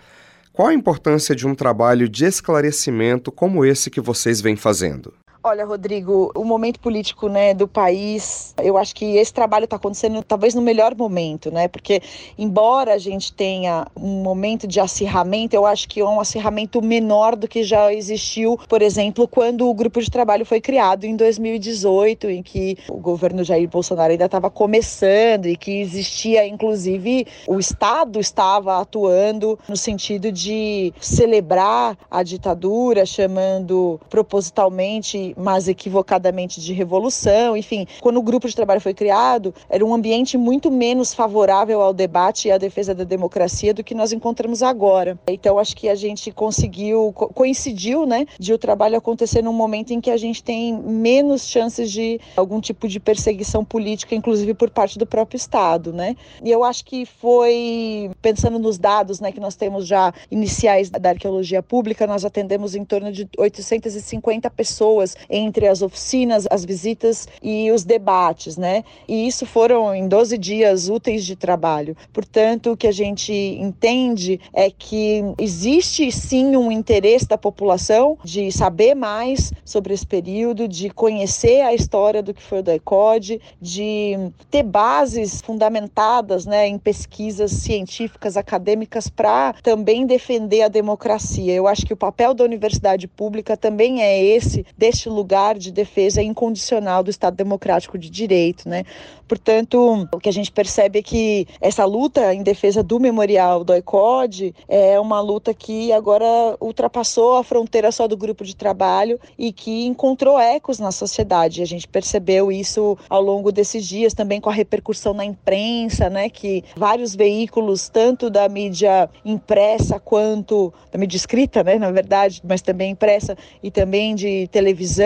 qual 0.54 0.68
a 0.68 0.76
importância 0.76 1.36
de 1.36 1.48
um 1.48 1.56
trabalho 1.56 2.08
de 2.08 2.24
esclarecimento 2.24 3.32
como 3.32 3.66
esse 3.66 3.90
que 3.90 4.00
vocês 4.00 4.42
vêm 4.42 4.56
fazendo? 4.56 5.12
Olha, 5.42 5.66
Rodrigo, 5.66 6.34
o 6.36 6.44
momento 6.44 6.82
político 6.82 7.30
né, 7.30 7.54
do 7.54 7.66
país, 7.66 8.54
eu 8.62 8.78
acho 8.78 8.94
que 8.94 9.16
esse 9.16 9.34
trabalho 9.34 9.64
está 9.64 9.78
acontecendo 9.78 10.22
talvez 10.22 10.54
no 10.54 10.62
melhor 10.62 10.94
momento, 10.94 11.50
né? 11.50 11.70
Porque, 11.70 12.02
embora 12.38 12.94
a 12.94 12.98
gente 12.98 13.32
tenha 13.32 13.88
um 13.96 14.22
momento 14.22 14.68
de 14.68 14.82
acirramento, 14.82 15.56
eu 15.56 15.66
acho 15.66 15.88
que 15.88 16.02
é 16.02 16.06
um 16.06 16.20
acirramento 16.20 16.82
menor 16.82 17.38
do 17.38 17.48
que 17.48 17.64
já 17.64 17.94
existiu, 17.94 18.60
por 18.68 18.82
exemplo, 18.82 19.30
quando 19.30 19.70
o 19.70 19.74
grupo 19.74 20.02
de 20.02 20.12
trabalho 20.12 20.46
foi 20.46 20.60
criado 20.60 21.06
em 21.06 21.16
2018, 21.16 22.30
em 22.30 22.44
que 22.44 22.78
o 22.90 22.98
governo 22.98 23.42
Jair 23.42 23.70
Bolsonaro 23.70 24.12
ainda 24.12 24.26
estava 24.26 24.50
começando 24.50 25.46
e 25.46 25.56
que 25.56 25.80
existia, 25.80 26.46
inclusive, 26.46 27.26
o 27.48 27.58
Estado 27.58 28.20
estava 28.20 28.82
atuando 28.82 29.58
no 29.70 29.78
sentido 29.78 30.34
de 30.34 30.94
celebrar 31.00 31.98
a 32.12 32.24
ditadura, 32.24 33.06
chamando 33.06 34.02
propositalmente 34.10 35.29
mas 35.38 35.68
equivocadamente 35.68 36.62
de 36.62 36.74
revolução, 36.74 37.56
enfim, 37.56 37.86
quando 38.00 38.18
o 38.18 38.24
grupo 38.24 38.48
de 38.48 38.56
trabalho 38.56 38.82
foi 38.82 38.94
criado, 38.94 39.54
era 39.70 39.86
um 39.86 39.94
ambiente 39.94 40.38
muito 40.38 40.72
menos 40.72 41.14
favorável 41.14 41.82
ao 41.82 41.94
debate 41.94 42.48
e 42.48 42.52
à 42.52 42.58
defesa 42.58 42.94
da 42.94 43.04
democracia 43.04 43.74
do 43.74 43.84
que 43.84 43.96
nós 43.96 44.12
encontramos 44.12 44.64
agora. 44.64 45.18
Então 45.28 45.60
acho 45.60 45.76
que 45.76 45.90
a 45.90 45.96
gente 45.96 46.32
conseguiu 46.32 47.14
coincidiu, 47.14 48.06
né, 48.06 48.26
de 48.40 48.54
o 48.54 48.58
trabalho 48.58 48.98
acontecer 48.98 49.42
num 49.42 49.54
momento 49.54 49.92
em 49.92 50.02
que 50.02 50.12
a 50.12 50.18
gente 50.18 50.44
tem 50.44 50.74
menos 50.74 51.48
chances 51.48 51.92
de 51.92 52.20
algum 52.36 52.60
tipo 52.60 52.88
de 52.88 53.00
perseguição 53.00 53.64
política, 53.64 54.16
inclusive 54.16 54.54
por 54.54 54.70
parte 54.70 54.98
do 54.98 55.06
próprio 55.06 55.38
Estado, 55.38 55.94
né? 55.94 56.16
E 56.44 56.50
eu 56.50 56.64
acho 56.64 56.86
que 56.86 57.06
foi 57.06 58.12
pensando 58.22 58.60
nos 58.60 58.78
dados, 58.78 59.20
né, 59.20 59.32
que 59.32 59.40
nós 59.40 59.56
temos 59.56 59.88
já 59.88 60.14
iniciais 60.30 60.90
da 60.90 61.10
arqueologia 61.10 61.62
pública, 61.62 62.08
nós 62.08 62.26
atendemos 62.26 62.76
em 62.76 62.84
torno 62.84 63.12
de 63.12 63.28
850 63.38 64.50
pessoas 64.50 65.16
entre 65.30 65.68
as 65.68 65.82
oficinas, 65.82 66.48
as 66.50 66.64
visitas 66.64 67.28
e 67.42 67.72
os 67.72 67.84
debates, 67.84 68.58
né? 68.58 68.84
E 69.08 69.28
isso 69.28 69.46
foram 69.46 69.94
em 69.94 70.08
12 70.08 70.38
dias 70.38 70.90
úteis 70.90 71.26
de 71.26 71.36
trabalho. 71.36 71.96
Portanto, 72.14 72.72
o 72.72 72.78
que 72.78 72.88
a 72.88 72.92
gente 72.92 73.34
entende 73.34 74.40
é 74.54 74.70
que 74.70 75.24
existe 75.38 76.12
sim 76.12 76.56
um 76.56 76.72
interesse 76.72 77.28
da 77.28 77.38
população 77.38 78.18
de 78.24 78.52
saber 78.52 78.96
mais 78.96 79.52
sobre 79.66 79.94
esse 79.94 80.06
período, 80.06 80.68
de 80.68 80.90
conhecer 80.90 81.62
a 81.62 81.74
história 81.74 82.22
do 82.22 82.34
que 82.34 82.42
foi 82.42 82.60
o 82.60 82.64
DAICOD, 82.64 83.42
de 83.62 84.32
ter 84.50 84.64
bases 84.64 85.42
fundamentadas 85.42 86.46
né, 86.46 86.68
em 86.68 86.78
pesquisas 86.78 87.52
científicas, 87.52 88.38
acadêmicas, 88.38 89.10
para 89.10 89.54
também 89.64 90.06
defender 90.06 90.62
a 90.62 90.68
democracia. 90.68 91.54
Eu 91.54 91.68
acho 91.68 91.86
que 91.86 91.94
o 91.94 91.98
papel 91.98 92.34
da 92.34 92.44
universidade 92.44 93.08
pública 93.08 93.58
também 93.58 94.02
é 94.02 94.24
esse, 94.24 94.66
deste 94.78 95.09
lugar 95.10 95.58
de 95.58 95.72
defesa 95.72 96.22
incondicional 96.22 97.04
do 97.04 97.10
Estado 97.10 97.36
Democrático 97.36 97.98
de 97.98 98.10
Direito. 98.10 98.68
Né? 98.68 98.84
Portanto, 99.28 100.08
o 100.12 100.20
que 100.20 100.28
a 100.28 100.34
gente 100.34 100.52
percebe 100.52 101.00
é 101.00 101.02
que 101.04 101.48
essa 101.62 101.86
luta 101.86 102.34
em 102.34 102.42
defesa 102.42 102.82
do 102.82 103.00
memorial 103.00 103.64
do 103.64 103.76
ICOD 103.76 104.56
é 104.68 105.00
uma 105.00 105.22
luta 105.22 105.54
que 105.54 105.92
agora 105.94 106.26
ultrapassou 106.60 107.36
a 107.36 107.44
fronteira 107.44 107.92
só 107.92 108.08
do 108.08 108.18
grupo 108.18 108.44
de 108.44 108.56
trabalho 108.56 109.20
e 109.38 109.54
que 109.54 109.86
encontrou 109.86 110.40
ecos 110.40 110.80
na 110.80 110.92
sociedade. 110.92 111.62
A 111.62 111.66
gente 111.66 111.88
percebeu 111.88 112.52
isso 112.52 112.98
ao 113.08 113.22
longo 113.22 113.52
desses 113.52 113.86
dias 113.86 114.16
também 114.16 114.42
com 114.42 114.50
a 114.50 114.54
repercussão 114.54 115.14
na 115.14 115.24
imprensa, 115.24 116.10
né, 116.10 116.28
que 116.30 116.64
vários 116.76 117.16
veículos, 117.16 117.88
tanto 117.88 118.30
da 118.30 118.50
mídia 118.50 119.10
impressa 119.24 120.00
quanto 120.00 120.74
da 120.92 120.98
mídia 120.98 121.18
escrita, 121.18 121.64
né, 121.64 121.78
na 121.78 121.92
verdade, 121.92 122.42
mas 122.44 122.64
também 122.64 122.92
impressa 122.92 123.38
e 123.62 123.70
também 123.70 124.16
de 124.16 124.48
televisão 124.48 124.99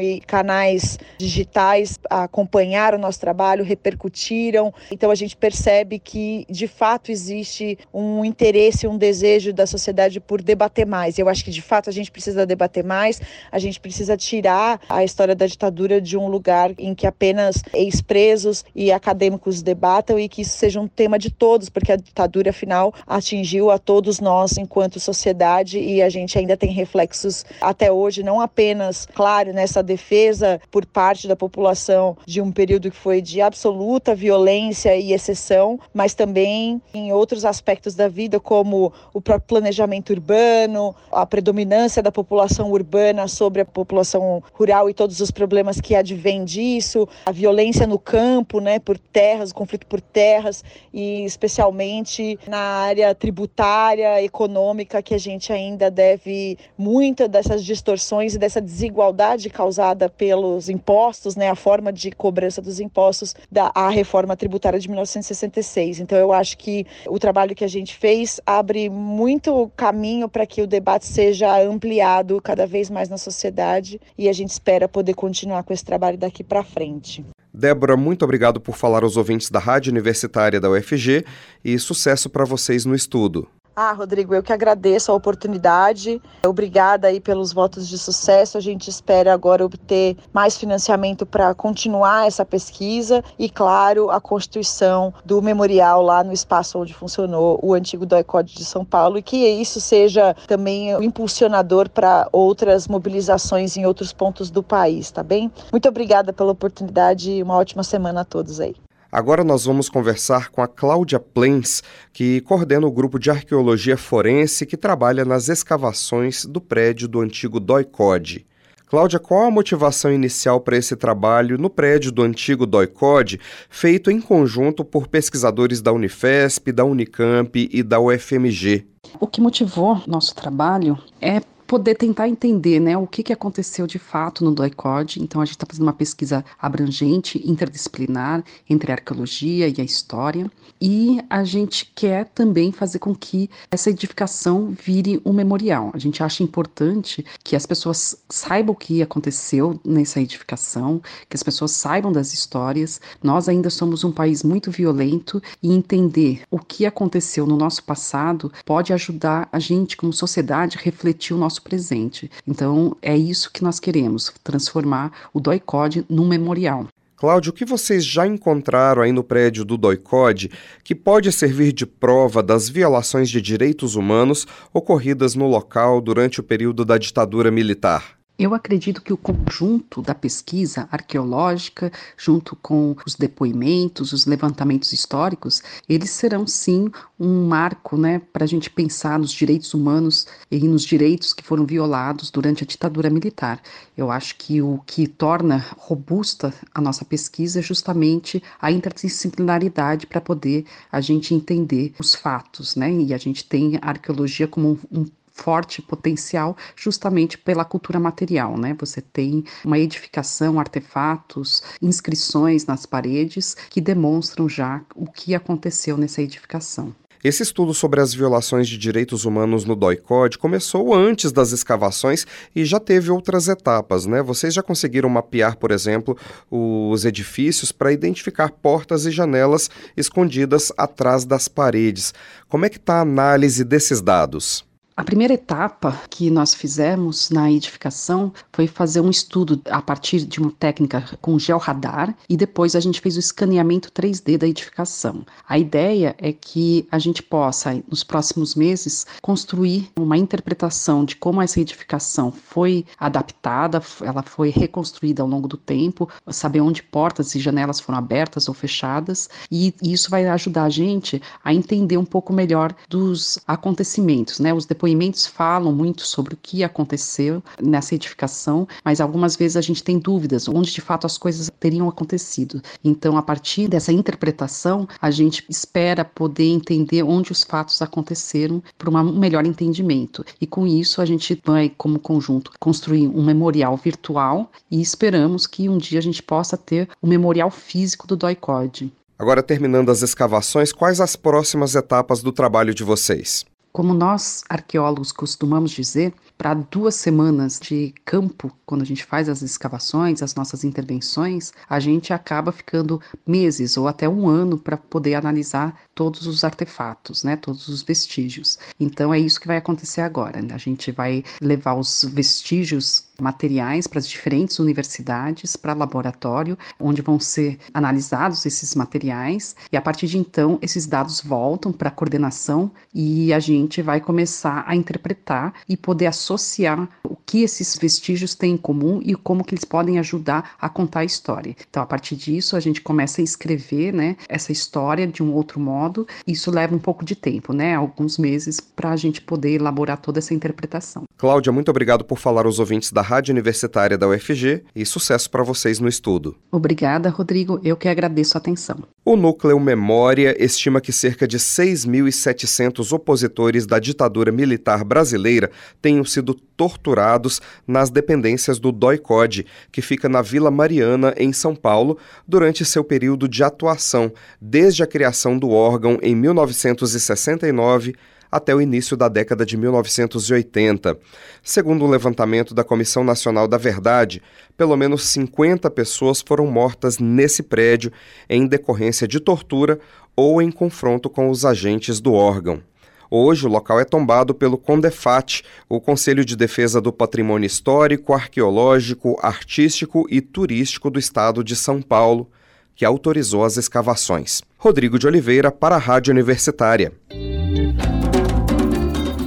e 0.00 0.20
canais 0.20 0.98
digitais 1.18 1.98
acompanharam 2.08 2.98
o 2.98 3.00
nosso 3.00 3.20
trabalho, 3.20 3.64
repercutiram. 3.64 4.72
Então 4.90 5.10
a 5.10 5.14
gente 5.14 5.36
percebe 5.36 5.98
que 5.98 6.46
de 6.48 6.66
fato 6.66 7.10
existe 7.10 7.78
um 7.92 8.24
interesse, 8.24 8.86
um 8.86 8.96
desejo 8.96 9.52
da 9.52 9.66
sociedade 9.66 10.20
por 10.20 10.42
debater 10.42 10.86
mais. 10.86 11.18
Eu 11.18 11.28
acho 11.28 11.44
que 11.44 11.50
de 11.50 11.62
fato 11.62 11.88
a 11.88 11.92
gente 11.92 12.10
precisa 12.10 12.46
debater 12.46 12.84
mais, 12.84 13.20
a 13.50 13.58
gente 13.58 13.80
precisa 13.80 14.16
tirar 14.16 14.80
a 14.88 15.04
história 15.04 15.34
da 15.34 15.46
ditadura 15.46 16.00
de 16.00 16.16
um 16.16 16.28
lugar 16.28 16.72
em 16.78 16.94
que 16.94 17.06
apenas 17.06 17.62
ex-presos 17.72 18.64
e 18.74 18.90
acadêmicos 18.90 19.62
debatam 19.62 20.18
e 20.18 20.28
que 20.28 20.42
isso 20.42 20.56
seja 20.56 20.80
um 20.80 20.88
tema 20.88 21.18
de 21.18 21.30
todos, 21.30 21.68
porque 21.68 21.92
a 21.92 21.96
ditadura 21.96 22.50
afinal 22.50 22.92
atingiu 23.06 23.70
a 23.70 23.78
todos 23.78 24.20
nós 24.20 24.56
enquanto 24.58 24.98
sociedade 24.98 25.78
e 25.78 26.02
a 26.02 26.08
gente 26.08 26.38
ainda 26.38 26.56
tem 26.56 26.70
reflexos 26.70 27.44
até 27.60 27.90
hoje, 27.90 28.22
não 28.22 28.40
apenas, 28.40 29.06
claro, 29.14 29.35
nessa 29.44 29.82
defesa 29.82 30.60
por 30.70 30.86
parte 30.86 31.28
da 31.28 31.36
população 31.36 32.16
de 32.26 32.40
um 32.40 32.50
período 32.50 32.90
que 32.90 32.96
foi 32.96 33.20
de 33.20 33.40
absoluta 33.40 34.14
violência 34.14 34.96
e 34.96 35.12
exceção, 35.12 35.78
mas 35.92 36.14
também 36.14 36.80
em 36.94 37.12
outros 37.12 37.44
aspectos 37.44 37.94
da 37.94 38.08
vida, 38.08 38.40
como 38.40 38.92
o 39.12 39.20
próprio 39.20 39.48
planejamento 39.48 40.10
urbano, 40.10 40.94
a 41.12 41.26
predominância 41.26 42.02
da 42.02 42.10
população 42.10 42.70
urbana 42.70 43.28
sobre 43.28 43.62
a 43.62 43.64
população 43.64 44.42
rural 44.52 44.88
e 44.88 44.94
todos 44.94 45.20
os 45.20 45.30
problemas 45.30 45.80
que 45.80 45.94
advêm 45.94 46.44
disso, 46.44 47.08
a 47.26 47.32
violência 47.32 47.86
no 47.86 47.98
campo, 47.98 48.60
né, 48.60 48.78
por 48.78 48.98
terras, 48.98 49.50
o 49.50 49.54
conflito 49.54 49.86
por 49.86 50.00
terras 50.00 50.64
e 50.92 51.24
especialmente 51.24 52.38
na 52.48 52.58
área 52.58 53.14
tributária, 53.14 54.22
econômica, 54.22 55.02
que 55.02 55.14
a 55.14 55.18
gente 55.18 55.52
ainda 55.52 55.90
deve 55.90 56.56
muita 56.78 57.28
dessas 57.28 57.64
distorções 57.64 58.34
e 58.34 58.38
dessa 58.38 58.60
desigualdade 58.60 59.25
causada 59.50 60.08
pelos 60.08 60.68
impostos, 60.68 61.34
né, 61.34 61.48
a 61.48 61.54
forma 61.54 61.92
de 61.92 62.10
cobrança 62.10 62.62
dos 62.62 62.78
impostos 62.78 63.34
da 63.50 63.72
a 63.74 63.88
reforma 63.88 64.36
tributária 64.36 64.78
de 64.78 64.88
1966. 64.88 66.00
Então 66.00 66.16
eu 66.18 66.32
acho 66.32 66.56
que 66.58 66.86
o 67.08 67.18
trabalho 67.18 67.54
que 67.54 67.64
a 67.64 67.68
gente 67.68 67.96
fez 67.96 68.40
abre 68.46 68.88
muito 68.88 69.70
caminho 69.76 70.28
para 70.28 70.46
que 70.46 70.62
o 70.62 70.66
debate 70.66 71.06
seja 71.06 71.60
ampliado 71.62 72.40
cada 72.40 72.66
vez 72.66 72.90
mais 72.90 73.08
na 73.08 73.18
sociedade 73.18 74.00
e 74.16 74.28
a 74.28 74.32
gente 74.32 74.50
espera 74.50 74.88
poder 74.88 75.14
continuar 75.14 75.62
com 75.62 75.72
esse 75.72 75.84
trabalho 75.84 76.18
daqui 76.18 76.44
para 76.44 76.62
frente. 76.62 77.24
Débora, 77.52 77.96
muito 77.96 78.22
obrigado 78.22 78.60
por 78.60 78.76
falar 78.76 79.02
aos 79.02 79.16
ouvintes 79.16 79.50
da 79.50 79.58
Rádio 79.58 79.90
Universitária 79.90 80.60
da 80.60 80.70
UFG 80.70 81.24
e 81.64 81.78
sucesso 81.78 82.28
para 82.28 82.44
vocês 82.44 82.84
no 82.84 82.94
estudo. 82.94 83.48
Ah, 83.78 83.92
Rodrigo, 83.92 84.34
eu 84.34 84.42
que 84.42 84.54
agradeço 84.54 85.12
a 85.12 85.14
oportunidade. 85.14 86.18
Obrigada 86.46 87.08
aí 87.08 87.20
pelos 87.20 87.52
votos 87.52 87.86
de 87.86 87.98
sucesso. 87.98 88.56
A 88.56 88.60
gente 88.60 88.88
espera 88.88 89.34
agora 89.34 89.62
obter 89.62 90.16
mais 90.32 90.56
financiamento 90.56 91.26
para 91.26 91.54
continuar 91.54 92.26
essa 92.26 92.42
pesquisa 92.42 93.22
e, 93.38 93.50
claro, 93.50 94.10
a 94.10 94.18
constituição 94.18 95.12
do 95.26 95.42
memorial 95.42 96.00
lá 96.00 96.24
no 96.24 96.32
espaço 96.32 96.78
onde 96.78 96.94
funcionou 96.94 97.60
o 97.62 97.74
antigo 97.74 98.06
DOI-CODE 98.06 98.54
de 98.54 98.64
São 98.64 98.82
Paulo 98.82 99.18
e 99.18 99.22
que 99.22 99.46
isso 99.46 99.78
seja 99.78 100.34
também 100.46 100.96
o 100.96 101.02
impulsionador 101.02 101.90
para 101.90 102.30
outras 102.32 102.88
mobilizações 102.88 103.76
em 103.76 103.84
outros 103.84 104.10
pontos 104.10 104.50
do 104.50 104.62
país, 104.62 105.10
tá 105.10 105.22
bem? 105.22 105.52
Muito 105.70 105.86
obrigada 105.86 106.32
pela 106.32 106.52
oportunidade 106.52 107.30
e 107.30 107.42
uma 107.42 107.56
ótima 107.56 107.82
semana 107.82 108.22
a 108.22 108.24
todos 108.24 108.58
aí. 108.58 108.74
Agora 109.10 109.44
nós 109.44 109.64
vamos 109.64 109.88
conversar 109.88 110.50
com 110.50 110.60
a 110.60 110.68
Cláudia 110.68 111.20
Plens, 111.20 111.82
que 112.12 112.40
coordena 112.40 112.86
o 112.86 112.92
grupo 112.92 113.18
de 113.18 113.30
arqueologia 113.30 113.96
forense 113.96 114.66
que 114.66 114.76
trabalha 114.76 115.24
nas 115.24 115.48
escavações 115.48 116.44
do 116.44 116.60
prédio 116.60 117.06
do 117.06 117.20
antigo 117.20 117.60
DOI-CODE. 117.60 118.46
Cláudia, 118.88 119.18
qual 119.18 119.46
a 119.46 119.50
motivação 119.50 120.12
inicial 120.12 120.60
para 120.60 120.76
esse 120.76 120.94
trabalho 120.94 121.58
no 121.58 121.68
prédio 121.68 122.12
do 122.12 122.22
antigo 122.22 122.64
DOI-CODE, 122.64 123.40
feito 123.68 124.12
em 124.12 124.20
conjunto 124.20 124.84
por 124.84 125.08
pesquisadores 125.08 125.82
da 125.82 125.92
Unifesp, 125.92 126.70
da 126.70 126.84
Unicamp 126.84 127.68
e 127.72 127.82
da 127.82 127.98
UFMG? 127.98 128.86
O 129.18 129.26
que 129.26 129.40
motivou 129.40 130.00
nosso 130.06 130.34
trabalho 130.36 130.96
é 131.20 131.40
poder 131.66 131.96
tentar 131.96 132.28
entender 132.28 132.80
né, 132.80 132.96
o 132.96 133.06
que, 133.06 133.22
que 133.22 133.32
aconteceu 133.32 133.86
de 133.86 133.98
fato 133.98 134.44
no 134.44 134.54
DOICOD. 134.54 135.22
Então, 135.22 135.40
a 135.40 135.44
gente 135.44 135.56
está 135.56 135.66
fazendo 135.66 135.82
uma 135.82 135.92
pesquisa 135.92 136.44
abrangente, 136.58 137.42
interdisciplinar, 137.44 138.44
entre 138.68 138.90
a 138.92 138.94
arqueologia 138.94 139.68
e 139.68 139.80
a 139.80 139.84
história. 139.84 140.50
E 140.80 141.20
a 141.30 141.42
gente 141.42 141.90
quer 141.94 142.26
também 142.26 142.70
fazer 142.70 142.98
com 142.98 143.14
que 143.14 143.48
essa 143.70 143.90
edificação 143.90 144.70
vire 144.70 145.20
um 145.24 145.32
memorial. 145.32 145.90
A 145.94 145.98
gente 145.98 146.22
acha 146.22 146.42
importante 146.42 147.24
que 147.42 147.56
as 147.56 147.64
pessoas 147.64 148.16
saibam 148.28 148.72
o 148.72 148.76
que 148.76 149.02
aconteceu 149.02 149.80
nessa 149.84 150.20
edificação, 150.20 151.00
que 151.28 151.36
as 151.36 151.42
pessoas 151.42 151.72
saibam 151.72 152.12
das 152.12 152.32
histórias. 152.34 153.00
Nós 153.22 153.48
ainda 153.48 153.70
somos 153.70 154.04
um 154.04 154.12
país 154.12 154.42
muito 154.42 154.70
violento 154.70 155.42
e 155.62 155.72
entender 155.72 156.42
o 156.50 156.58
que 156.58 156.84
aconteceu 156.84 157.46
no 157.46 157.56
nosso 157.56 157.82
passado 157.82 158.52
pode 158.64 158.92
ajudar 158.92 159.48
a 159.50 159.58
gente, 159.58 159.96
como 159.96 160.12
sociedade, 160.12 160.76
a 160.78 160.82
refletir 160.82 161.34
o 161.34 161.38
nosso 161.38 161.55
nosso 161.56 161.62
presente. 161.62 162.30
Então, 162.46 162.96
é 163.00 163.16
isso 163.16 163.50
que 163.52 163.62
nós 163.62 163.80
queremos, 163.80 164.32
transformar 164.44 165.12
o 165.32 165.40
DOI-CODE 165.40 166.04
num 166.08 166.26
memorial. 166.26 166.86
Cláudio, 167.16 167.50
o 167.50 167.54
que 167.54 167.64
vocês 167.64 168.04
já 168.04 168.26
encontraram 168.26 169.00
aí 169.00 169.10
no 169.10 169.24
prédio 169.24 169.64
do 169.64 169.78
DOI-CODE 169.78 170.50
que 170.84 170.94
pode 170.94 171.32
servir 171.32 171.72
de 171.72 171.86
prova 171.86 172.42
das 172.42 172.68
violações 172.68 173.30
de 173.30 173.40
direitos 173.40 173.94
humanos 173.94 174.46
ocorridas 174.72 175.34
no 175.34 175.48
local 175.48 176.00
durante 176.02 176.40
o 176.40 176.42
período 176.42 176.84
da 176.84 176.98
ditadura 176.98 177.50
militar? 177.50 178.15
Eu 178.38 178.52
acredito 178.52 179.00
que 179.00 179.14
o 179.14 179.16
conjunto 179.16 180.02
da 180.02 180.14
pesquisa 180.14 180.86
arqueológica, 180.92 181.90
junto 182.18 182.54
com 182.54 182.94
os 183.06 183.14
depoimentos, 183.14 184.12
os 184.12 184.26
levantamentos 184.26 184.92
históricos, 184.92 185.62
eles 185.88 186.10
serão 186.10 186.46
sim 186.46 186.90
um 187.18 187.46
marco 187.46 187.96
né, 187.96 188.18
para 188.18 188.44
a 188.44 188.46
gente 188.46 188.68
pensar 188.68 189.18
nos 189.18 189.32
direitos 189.32 189.72
humanos 189.72 190.26
e 190.50 190.58
nos 190.68 190.84
direitos 190.84 191.32
que 191.32 191.42
foram 191.42 191.64
violados 191.64 192.30
durante 192.30 192.62
a 192.62 192.66
ditadura 192.66 193.08
militar. 193.08 193.58
Eu 193.96 194.10
acho 194.10 194.36
que 194.36 194.60
o 194.60 194.82
que 194.84 195.06
torna 195.06 195.64
robusta 195.78 196.52
a 196.74 196.80
nossa 196.82 197.06
pesquisa 197.06 197.60
é 197.60 197.62
justamente 197.62 198.42
a 198.60 198.70
interdisciplinaridade 198.70 200.06
para 200.06 200.20
poder 200.20 200.66
a 200.92 201.00
gente 201.00 201.32
entender 201.32 201.94
os 201.98 202.14
fatos, 202.14 202.76
né? 202.76 202.92
E 202.92 203.14
a 203.14 203.18
gente 203.18 203.46
tem 203.46 203.76
a 203.80 203.88
arqueologia 203.88 204.46
como 204.46 204.78
um, 204.92 205.06
forte 205.36 205.82
potencial 205.82 206.56
justamente 206.74 207.36
pela 207.38 207.64
cultura 207.64 208.00
material, 208.00 208.56
né? 208.58 208.74
Você 208.80 209.00
tem 209.00 209.44
uma 209.64 209.78
edificação, 209.78 210.58
artefatos, 210.58 211.62
inscrições 211.80 212.66
nas 212.66 212.86
paredes 212.86 213.54
que 213.70 213.80
demonstram 213.80 214.48
já 214.48 214.82
o 214.94 215.06
que 215.06 215.34
aconteceu 215.34 215.96
nessa 215.96 216.22
edificação. 216.22 216.94
Esse 217.24 217.42
estudo 217.42 217.74
sobre 217.74 218.00
as 218.00 218.14
violações 218.14 218.68
de 218.68 218.78
direitos 218.78 219.24
humanos 219.24 219.64
no 219.64 219.74
DOI-CODE 219.74 220.38
começou 220.38 220.94
antes 220.94 221.32
das 221.32 221.50
escavações 221.50 222.26
e 222.54 222.64
já 222.64 222.78
teve 222.78 223.10
outras 223.10 223.48
etapas, 223.48 224.06
né? 224.06 224.22
Vocês 224.22 224.54
já 224.54 224.62
conseguiram 224.62 225.08
mapear, 225.08 225.56
por 225.56 225.70
exemplo, 225.70 226.16
os 226.50 227.04
edifícios 227.04 227.72
para 227.72 227.92
identificar 227.92 228.50
portas 228.50 229.06
e 229.06 229.10
janelas 229.10 229.68
escondidas 229.96 230.72
atrás 230.76 231.24
das 231.24 231.48
paredes. 231.48 232.14
Como 232.48 232.64
é 232.64 232.68
que 232.68 232.76
está 232.76 232.98
a 232.98 233.00
análise 233.00 233.64
desses 233.64 234.00
dados? 234.00 234.65
A 234.98 235.04
primeira 235.04 235.34
etapa 235.34 236.00
que 236.08 236.30
nós 236.30 236.54
fizemos 236.54 237.28
na 237.28 237.52
edificação 237.52 238.32
foi 238.50 238.66
fazer 238.66 239.02
um 239.02 239.10
estudo 239.10 239.60
a 239.68 239.82
partir 239.82 240.24
de 240.24 240.40
uma 240.40 240.50
técnica 240.50 241.04
com 241.20 241.38
georradar 241.38 242.16
e 242.26 242.34
depois 242.34 242.74
a 242.74 242.80
gente 242.80 243.02
fez 243.02 243.14
o 243.14 243.20
escaneamento 243.20 243.90
3D 243.92 244.38
da 244.38 244.48
edificação. 244.48 245.22
A 245.46 245.58
ideia 245.58 246.16
é 246.16 246.32
que 246.32 246.88
a 246.90 246.98
gente 246.98 247.22
possa, 247.22 247.78
nos 247.86 248.02
próximos 248.02 248.54
meses, 248.54 249.06
construir 249.20 249.90
uma 249.98 250.16
interpretação 250.16 251.04
de 251.04 251.14
como 251.14 251.42
essa 251.42 251.60
edificação 251.60 252.32
foi 252.32 252.86
adaptada, 252.98 253.82
ela 254.00 254.22
foi 254.22 254.48
reconstruída 254.48 255.20
ao 255.20 255.28
longo 255.28 255.46
do 255.46 255.58
tempo, 255.58 256.08
saber 256.28 256.62
onde 256.62 256.82
portas 256.82 257.34
e 257.34 257.38
janelas 257.38 257.80
foram 257.80 257.98
abertas 257.98 258.48
ou 258.48 258.54
fechadas, 258.54 259.28
e 259.52 259.74
isso 259.82 260.10
vai 260.10 260.26
ajudar 260.26 260.64
a 260.64 260.70
gente 260.70 261.20
a 261.44 261.52
entender 261.52 261.98
um 261.98 262.04
pouco 262.04 262.32
melhor 262.32 262.74
dos 262.88 263.38
acontecimentos, 263.46 264.40
né? 264.40 264.54
Os 264.54 264.64
depoimentos 264.86 265.26
falam 265.26 265.72
muito 265.72 266.06
sobre 266.06 266.34
o 266.34 266.38
que 266.40 266.62
aconteceu 266.62 267.42
nessa 267.60 267.96
edificação, 267.96 268.68
mas 268.84 269.00
algumas 269.00 269.34
vezes 269.34 269.56
a 269.56 269.60
gente 269.60 269.82
tem 269.82 269.98
dúvidas 269.98 270.46
onde 270.46 270.70
de 270.70 270.80
fato 270.80 271.06
as 271.06 271.18
coisas 271.18 271.50
teriam 271.58 271.88
acontecido. 271.88 272.62
Então, 272.84 273.16
a 273.16 273.22
partir 273.22 273.66
dessa 273.66 273.92
interpretação, 273.92 274.86
a 275.02 275.10
gente 275.10 275.44
espera 275.48 276.04
poder 276.04 276.46
entender 276.46 277.02
onde 277.02 277.32
os 277.32 277.42
fatos 277.42 277.82
aconteceram 277.82 278.62
para 278.78 278.88
um 278.88 279.18
melhor 279.18 279.44
entendimento. 279.44 280.24
E 280.40 280.46
com 280.46 280.64
isso, 280.64 281.02
a 281.02 281.04
gente 281.04 281.42
vai, 281.44 281.68
como 281.68 281.98
conjunto, 281.98 282.52
construir 282.60 283.08
um 283.08 283.24
memorial 283.24 283.76
virtual 283.76 284.52
e 284.70 284.80
esperamos 284.80 285.48
que 285.48 285.68
um 285.68 285.78
dia 285.78 285.98
a 285.98 286.02
gente 286.02 286.22
possa 286.22 286.56
ter 286.56 286.88
o 287.02 287.08
memorial 287.08 287.50
físico 287.50 288.06
do 288.06 288.16
DOI-CODE. 288.16 288.92
Agora, 289.18 289.42
terminando 289.42 289.90
as 289.90 290.02
escavações, 290.02 290.72
quais 290.72 291.00
as 291.00 291.16
próximas 291.16 291.74
etapas 291.74 292.22
do 292.22 292.30
trabalho 292.30 292.72
de 292.72 292.84
vocês? 292.84 293.44
Como 293.76 293.92
nós 293.92 294.42
arqueólogos 294.48 295.12
costumamos 295.12 295.70
dizer, 295.70 296.14
para 296.36 296.54
duas 296.54 296.94
semanas 296.94 297.58
de 297.58 297.94
campo, 298.04 298.52
quando 298.64 298.82
a 298.82 298.84
gente 298.84 299.04
faz 299.04 299.28
as 299.28 299.42
escavações, 299.42 300.22
as 300.22 300.34
nossas 300.34 300.64
intervenções, 300.64 301.52
a 301.68 301.80
gente 301.80 302.12
acaba 302.12 302.52
ficando 302.52 303.00
meses 303.26 303.76
ou 303.76 303.88
até 303.88 304.08
um 304.08 304.28
ano 304.28 304.58
para 304.58 304.76
poder 304.76 305.14
analisar 305.14 305.80
todos 305.94 306.26
os 306.26 306.44
artefatos, 306.44 307.24
né, 307.24 307.36
todos 307.36 307.68
os 307.68 307.82
vestígios. 307.82 308.58
Então 308.78 309.14
é 309.14 309.18
isso 309.18 309.40
que 309.40 309.46
vai 309.46 309.56
acontecer 309.56 310.02
agora. 310.02 310.42
Né? 310.42 310.52
A 310.52 310.58
gente 310.58 310.92
vai 310.92 311.24
levar 311.40 311.74
os 311.74 312.04
vestígios 312.04 313.06
materiais 313.20 313.86
para 313.86 313.98
as 313.98 314.08
diferentes 314.08 314.58
universidades, 314.58 315.56
para 315.56 315.72
laboratório, 315.72 316.58
onde 316.78 317.02
vão 317.02 317.18
ser 317.18 317.58
analisados 317.72 318.44
esses 318.44 318.74
materiais 318.74 319.56
e 319.72 319.76
a 319.76 319.80
partir 319.82 320.06
de 320.06 320.18
então 320.18 320.58
esses 320.60 320.86
dados 320.86 321.20
voltam 321.20 321.72
para 321.72 321.88
a 321.88 321.92
coordenação 321.92 322.70
e 322.94 323.32
a 323.32 323.40
gente 323.40 323.80
vai 323.80 324.00
começar 324.00 324.64
a 324.66 324.76
interpretar 324.76 325.54
e 325.68 325.76
poder 325.76 326.06
associar 326.26 326.88
o 327.04 327.14
que 327.26 327.42
esses 327.42 327.76
vestígios 327.76 328.34
têm 328.34 328.54
em 328.54 328.56
comum 328.56 329.00
e 329.04 329.14
como 329.14 329.44
que 329.44 329.54
eles 329.54 329.64
podem 329.64 329.98
ajudar 329.98 330.52
a 330.60 330.68
contar 330.68 331.00
a 331.00 331.04
história. 331.04 331.56
Então 331.68 331.82
a 331.82 331.86
partir 331.86 332.14
disso 332.14 332.56
a 332.56 332.60
gente 332.60 332.80
começa 332.80 333.20
a 333.20 333.24
escrever, 333.24 333.92
né, 333.92 334.16
essa 334.28 334.52
história 334.52 335.06
de 335.06 335.22
um 335.22 335.32
outro 335.32 335.58
modo. 335.58 336.06
Isso 336.26 336.50
leva 336.50 336.74
um 336.74 336.78
pouco 336.78 337.04
de 337.04 337.16
tempo, 337.16 337.52
né, 337.52 337.74
alguns 337.74 338.16
meses 338.16 338.60
para 338.60 338.90
a 338.90 338.96
gente 338.96 339.20
poder 339.20 339.54
elaborar 339.54 339.98
toda 339.98 340.20
essa 340.20 340.32
interpretação. 340.32 341.04
Cláudia, 341.18 341.52
muito 341.52 341.70
obrigado 341.70 342.04
por 342.04 342.18
falar 342.18 342.46
aos 342.46 342.58
ouvintes 342.58 342.92
da 342.92 343.02
Rádio 343.02 343.32
Universitária 343.32 343.98
da 343.98 344.06
UFG 344.06 344.62
e 344.74 344.86
sucesso 344.86 345.28
para 345.30 345.42
vocês 345.42 345.80
no 345.80 345.88
estudo. 345.88 346.36
Obrigada, 346.52 347.08
Rodrigo. 347.10 347.60
Eu 347.64 347.76
que 347.76 347.88
agradeço 347.88 348.36
a 348.36 348.38
atenção. 348.38 348.84
O 349.04 349.16
Núcleo 349.16 349.58
Memória 349.58 350.36
estima 350.42 350.80
que 350.80 350.92
cerca 350.92 351.26
de 351.26 351.38
6.700 351.38 352.92
opositores 352.92 353.66
da 353.66 353.78
ditadura 353.78 354.30
militar 354.30 354.84
brasileira 354.84 355.50
tenham 355.80 356.04
sido 356.04 356.34
torturados 356.56 357.40
nas 357.66 357.90
dependências 357.90 358.58
do 358.58 358.72
DOI-CODE, 358.72 359.46
que 359.70 359.82
fica 359.82 360.08
na 360.08 360.22
Vila 360.22 360.50
Mariana, 360.50 361.14
em 361.16 361.32
São 361.32 361.54
Paulo, 361.54 361.98
durante 362.26 362.64
seu 362.64 362.82
período 362.82 363.28
de 363.28 363.44
atuação, 363.44 364.12
desde 364.40 364.82
a 364.82 364.86
criação 364.86 365.38
do 365.38 365.50
órgão 365.50 365.98
em 366.02 366.14
1969 366.14 367.94
até 368.30 368.54
o 368.54 368.60
início 368.60 368.96
da 368.96 369.08
década 369.08 369.46
de 369.46 369.56
1980. 369.56 370.98
Segundo 371.42 371.84
um 371.84 371.88
levantamento 371.88 372.54
da 372.54 372.64
Comissão 372.64 373.04
Nacional 373.04 373.46
da 373.48 373.56
Verdade, 373.56 374.22
pelo 374.56 374.76
menos 374.76 375.04
50 375.08 375.70
pessoas 375.70 376.22
foram 376.26 376.46
mortas 376.46 376.98
nesse 376.98 377.42
prédio 377.42 377.92
em 378.28 378.46
decorrência 378.46 379.06
de 379.06 379.20
tortura 379.20 379.78
ou 380.14 380.40
em 380.40 380.50
confronto 380.50 381.08
com 381.08 381.30
os 381.30 381.44
agentes 381.44 382.00
do 382.00 382.12
órgão. 382.14 382.62
Hoje, 383.10 383.46
o 383.46 383.50
local 383.50 383.80
é 383.80 383.84
tombado 383.84 384.34
pelo 384.34 384.58
CONDEFAT, 384.58 385.42
o 385.68 385.80
Conselho 385.80 386.24
de 386.24 386.36
Defesa 386.36 386.80
do 386.80 386.92
Patrimônio 386.92 387.46
Histórico, 387.46 388.12
Arqueológico, 388.12 389.18
Artístico 389.22 390.06
e 390.10 390.20
Turístico 390.20 390.90
do 390.90 390.98
Estado 390.98 391.44
de 391.44 391.54
São 391.54 391.80
Paulo, 391.80 392.28
que 392.74 392.84
autorizou 392.84 393.44
as 393.44 393.56
escavações. 393.56 394.42
Rodrigo 394.58 394.98
de 394.98 395.06
Oliveira, 395.06 395.50
para 395.50 395.76
a 395.76 395.78
Rádio 395.78 396.12
Universitária. 396.12 396.92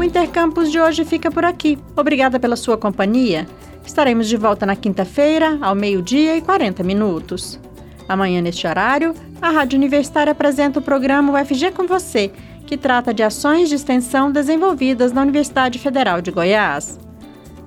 Intercampus 0.09 0.71
de 0.71 0.79
hoje 0.79 1.05
fica 1.05 1.29
por 1.29 1.45
aqui. 1.45 1.77
Obrigada 1.95 2.39
pela 2.39 2.55
sua 2.55 2.77
companhia. 2.77 3.47
Estaremos 3.85 4.27
de 4.27 4.35
volta 4.35 4.65
na 4.65 4.75
quinta-feira, 4.75 5.57
ao 5.61 5.75
meio-dia 5.75 6.35
e 6.35 6.41
40 6.41 6.83
minutos. 6.83 7.59
Amanhã, 8.07 8.41
neste 8.41 8.65
horário, 8.65 9.13
a 9.39 9.49
Rádio 9.49 9.77
Universitária 9.77 10.31
apresenta 10.31 10.79
o 10.79 10.81
programa 10.81 11.39
UFG 11.39 11.71
com 11.71 11.85
você, 11.85 12.31
que 12.69 12.77
trata 12.77 13.11
de 13.11 13.23
ações 13.23 13.67
de 13.67 13.73
extensão 13.73 14.31
desenvolvidas 14.31 15.11
na 15.11 15.23
Universidade 15.23 15.79
Federal 15.79 16.21
de 16.21 16.29
Goiás. 16.29 16.99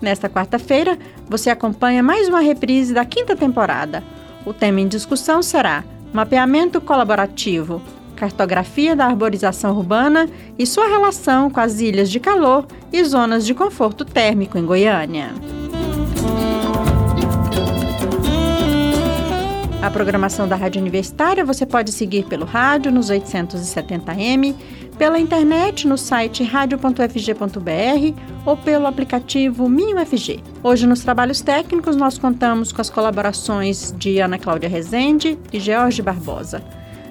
Nesta 0.01 0.29
quarta-feira, 0.29 0.97
você 1.29 1.51
acompanha 1.51 2.05
mais 2.05 2.29
uma 2.29 2.39
reprise 2.39 2.95
da 2.95 3.05
quinta 3.05 3.35
temporada. 3.35 4.01
O 4.47 4.55
tema 4.55 4.81
em 4.81 4.87
discussão 4.87 5.43
será 5.43 5.83
Mapeamento 6.13 6.81
Colaborativo 6.81 7.83
cartografia 8.15 8.95
da 8.95 9.07
arborização 9.07 9.77
urbana 9.77 10.29
e 10.57 10.65
sua 10.65 10.87
relação 10.87 11.51
com 11.51 11.59
as 11.59 11.81
ilhas 11.81 12.09
de 12.09 12.21
calor 12.21 12.65
e 12.93 13.03
zonas 13.03 13.45
de 13.45 13.53
conforto 13.53 14.05
térmico 14.05 14.57
em 14.57 14.65
Goiânia. 14.65 15.31
A 19.83 19.91
programação 19.91 20.47
da 20.47 20.55
Rádio 20.55 20.81
Universitária 20.81 21.45
você 21.45 21.67
pode 21.67 21.91
seguir 21.91 22.25
pelo 22.27 22.45
rádio 22.45 22.93
nos 22.93 23.11
870m, 23.11 24.55
pela 24.97 25.19
internet 25.19 25.89
no 25.89 25.99
site 25.99 26.45
radio.fg.br 26.45 28.21
ou 28.47 28.57
pelo 28.57 28.87
aplicativo 28.87 29.69
MinUFG. 29.69 30.41
Hoje 30.63 30.87
nos 30.87 31.01
trabalhos 31.01 31.41
técnicos 31.41 31.97
nós 31.97 32.17
contamos 32.17 32.71
com 32.71 32.81
as 32.81 32.89
colaborações 32.89 33.93
de 33.99 34.21
Ana 34.21 34.39
Cláudia 34.39 34.69
Rezende 34.69 35.37
e 35.53 35.59
George 35.59 36.01
Barbosa. 36.01 36.63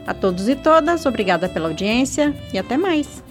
A 0.08 0.14
todos 0.14 0.48
e 0.48 0.56
todas, 0.56 1.06
obrigada 1.06 1.50
pela 1.50 1.68
audiência 1.68 2.34
e 2.54 2.58
até 2.58 2.78
mais. 2.78 3.22